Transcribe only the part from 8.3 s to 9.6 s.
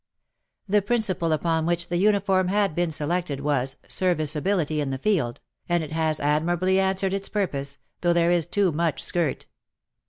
is too much skirt.